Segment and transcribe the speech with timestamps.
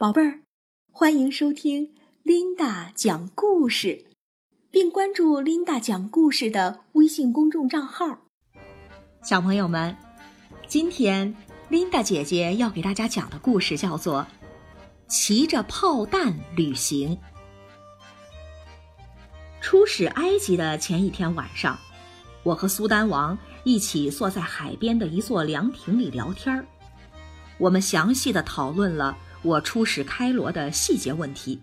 [0.00, 0.40] 宝贝儿，
[0.90, 1.92] 欢迎收听
[2.22, 4.06] 琳达讲故事，
[4.70, 8.20] 并关注琳达讲故事的微信公众账号。
[9.22, 9.94] 小朋友们，
[10.66, 11.36] 今天
[11.68, 14.22] 琳达姐姐要给大家讲的故事叫做
[15.06, 17.14] 《骑着炮弹旅行》。
[19.60, 21.78] 出使埃及的前一天晚上，
[22.42, 26.64] 我和苏丹王一起坐在海边的一座凉亭里聊天儿，
[27.58, 29.14] 我们详细的讨论了。
[29.42, 31.60] 我出使开罗的细节问题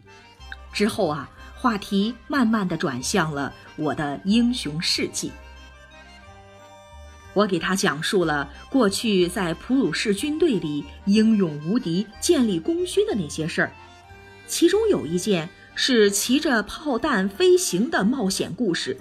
[0.74, 5.32] 之后啊，话题慢慢的转向了我的英雄事迹。
[7.34, 13.72] 我给他讲述了过去在普鲁士军队里英勇无敌、建立功勋的那些事儿，
[14.48, 18.98] 其中有一件是骑着炮弹飞行的冒险故事。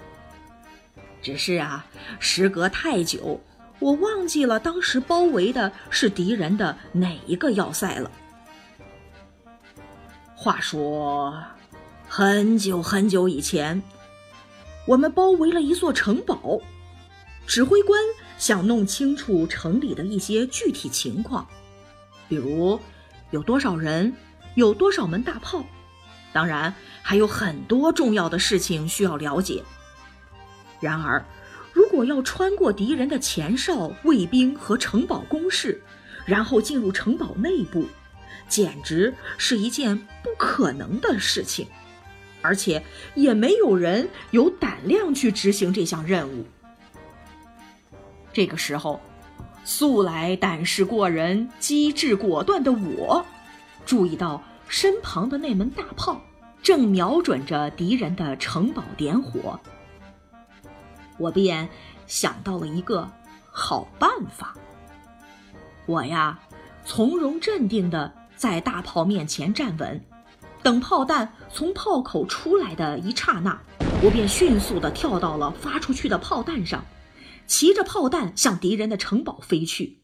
[1.19, 1.85] 只是啊，
[2.19, 3.41] 时隔太久，
[3.79, 8.11] 我忘记了当时包围的是敌人的哪一个要塞了。
[10.39, 11.33] 话说，
[12.07, 13.81] 很久很久以前，
[14.85, 16.61] 我们包围了一座城堡。
[17.47, 17.99] 指挥官
[18.37, 21.47] 想弄清楚城里的一些具体情况，
[22.29, 22.79] 比如
[23.31, 24.13] 有多少人，
[24.53, 25.65] 有多少门大炮，
[26.31, 26.71] 当然
[27.01, 29.63] 还有很多重要的事情需要了解。
[30.79, 31.25] 然而，
[31.73, 35.81] 如果要穿过敌人的前哨、卫兵和城堡工事，
[36.25, 37.87] 然后进入城堡内部，
[38.47, 41.67] 简直是一件不可能的事情，
[42.41, 42.83] 而且
[43.15, 46.45] 也没有人有胆量去执行这项任务。
[48.31, 49.01] 这个时候，
[49.65, 53.25] 素来胆识过人、机智果断的我，
[53.85, 56.21] 注意到身旁的那门大炮
[56.61, 59.59] 正瞄准着敌人的城堡点火，
[61.17, 61.67] 我便
[62.05, 63.09] 想到了一个
[63.51, 64.55] 好办法。
[65.85, 66.39] 我呀，
[66.85, 68.13] 从容镇定的。
[68.37, 69.99] 在大炮面前站稳，
[70.61, 73.59] 等炮弹从炮口出来的一刹那，
[74.03, 76.85] 我便迅速地跳到了发出去的炮弹上，
[77.47, 79.97] 骑着炮弹向敌人的城堡飞去。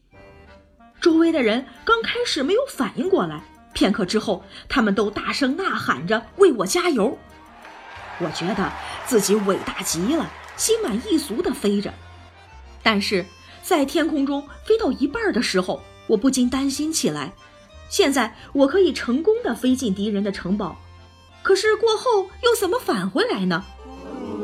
[1.00, 7.16] 周围的人刚开始没有反应过来，片刻之后，他们都大声呐喊着为我加油。
[8.18, 8.72] 我觉得
[9.06, 11.94] 自己伟大极了，心满意足地飞着。
[12.82, 13.24] 但是
[13.62, 17.32] 在天空中飞到一半的时候，我不禁担心起来。
[17.88, 20.76] 现在我可以成功的飞进敌人的城堡，
[21.42, 23.64] 可是过后又怎么返回来呢？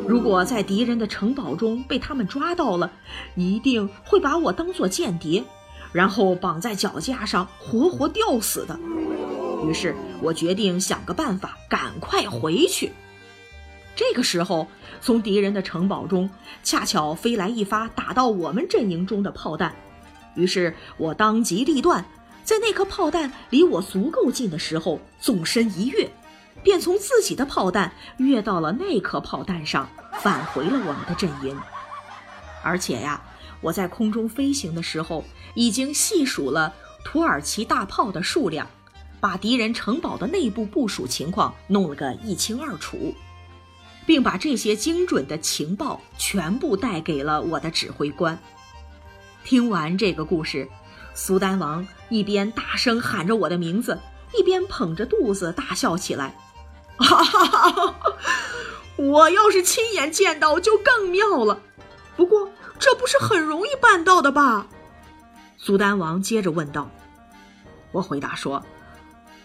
[0.06, 2.90] 如果在敌人的城堡中被他们抓到了，
[3.36, 5.44] 一定会把我当做间谍，
[5.92, 8.78] 然后绑在脚架上活活吊死的。
[9.66, 12.92] 于是我决定想个办法，赶快回去。
[13.94, 14.66] 这个时候，
[15.00, 16.28] 从敌人的城堡中
[16.62, 19.74] 恰巧飞来一发打到我们阵营中的炮弹，
[20.34, 22.04] 于是我当机立断。
[22.42, 26.10] 在那颗炮弹离我足够近的时候，纵身一跃，
[26.62, 29.88] 便从自己的炮弹跃到了那颗炮弹上，
[30.20, 31.56] 返回了我们的阵营。
[32.62, 33.22] 而且呀，
[33.60, 35.24] 我在空中飞行的时候，
[35.54, 36.74] 已经细数了
[37.04, 38.66] 土耳其大炮的数量，
[39.20, 43.14] 把敌人城堡的内部部署情况弄了个一清二楚，
[44.04, 48.38] 并把这些精准的情报全部带给了我的指挥官。
[49.44, 50.68] 听完这个故事。
[51.14, 53.98] 苏丹王一边大声喊着我的名字，
[54.38, 56.34] 一边捧着肚子大笑起来。
[56.98, 57.94] 哈哈哈哈！
[58.96, 61.60] 我要是亲眼见到就更妙了。
[62.16, 64.66] 不过这不是很容易办到的吧？
[65.56, 66.90] 苏丹王接着问道。
[67.92, 68.62] 我回答说：“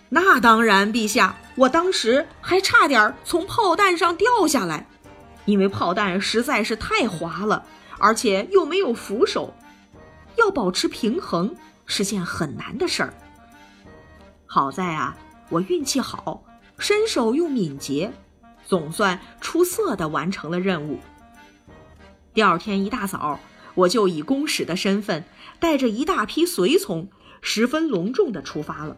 [0.10, 1.36] 那当然，陛下。
[1.56, 4.88] 我当时还差点从炮弹上掉下来，
[5.46, 7.66] 因为炮弹实在是太滑了，
[7.98, 9.54] 而且又没有扶手。”
[10.38, 13.14] 要保持平衡是件很难的事儿。
[14.46, 15.18] 好在啊，
[15.50, 16.44] 我运气好，
[16.78, 18.14] 身手又敏捷，
[18.66, 21.00] 总算出色的完成了任务。
[22.34, 23.40] 第二天一大早，
[23.74, 25.24] 我就以公使的身份，
[25.60, 27.10] 带着一大批随从，
[27.42, 28.98] 十分隆重的出发了。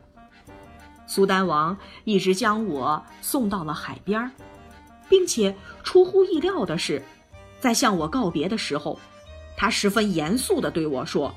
[1.05, 4.31] 苏丹王一直将我送到了海边，
[5.07, 7.01] 并且出乎意料的是，
[7.59, 8.99] 在向我告别的时候。
[9.57, 11.35] 他十分严肃地对我说：“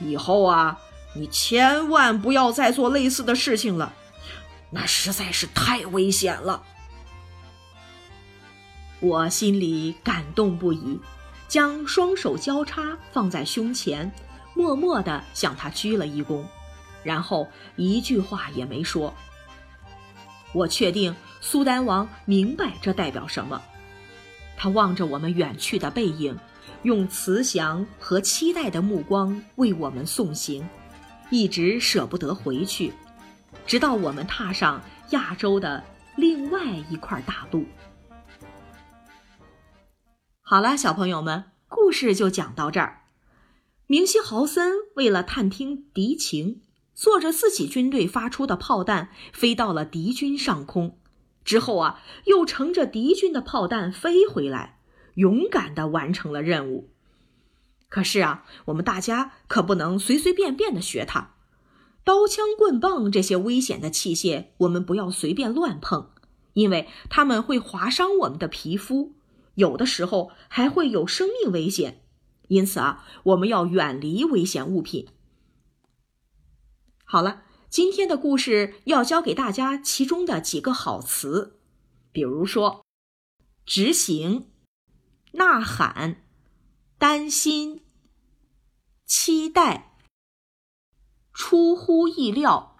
[0.00, 0.80] 以后啊，
[1.14, 3.92] 你千万不要再做类似的事情了，
[4.70, 6.62] 那实在是太危险了。”
[9.00, 10.98] 我心里感动不已，
[11.46, 14.10] 将双手交叉放在胸前，
[14.54, 16.42] 默默地向他鞠了一躬，
[17.02, 17.46] 然后
[17.76, 19.12] 一句话也没说。
[20.54, 23.60] 我确定苏丹王明白这代表什么，
[24.56, 26.38] 他望着我们远去的背影。
[26.84, 30.68] 用慈祥和期待的目光为我们送行，
[31.30, 32.92] 一直舍不得回去，
[33.66, 35.82] 直到我们踏上亚洲的
[36.14, 37.64] 另外一块大陆。
[40.42, 43.00] 好了，小朋友们，故事就讲到这儿。
[43.86, 46.60] 明希豪森为了探听敌情，
[46.94, 50.98] 坐着自己军队发出的炮弹，飞到了敌军上空。
[51.44, 54.73] 之后啊，又乘着敌军的炮弹飞回来，
[55.14, 56.90] 勇敢的完成了任务。
[57.88, 61.34] 可是啊，我们大家可不能随随便便的学他，
[62.04, 66.10] 刀枪棍棒这些危险的器械，我们不要随便乱碰，
[66.52, 69.14] 因为它们会划伤我们的皮肤，
[69.54, 72.02] 有的时候还会有生命危险。
[72.48, 75.08] 因此啊，我们要远离危险物品。
[77.04, 77.42] 好了。
[77.70, 81.58] 今天的故事要教给大家其中的几个好词，
[82.12, 82.86] 比如说
[83.66, 84.46] “执行”、
[85.34, 86.16] “呐喊”、
[86.98, 87.84] “担心”、
[89.06, 89.96] “期待”、
[91.32, 92.76] “出乎意料”、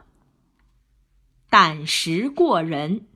[1.48, 3.06] “胆识过人”、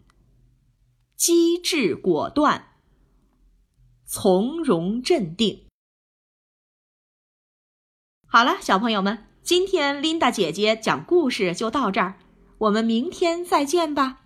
[1.16, 2.76] “机智果断”、
[4.06, 5.66] “从容镇定”。
[8.30, 9.24] 好了，小朋友们。
[9.40, 12.18] 今天琳达姐姐讲故事就到这儿，
[12.58, 14.20] 我们明天再见吧。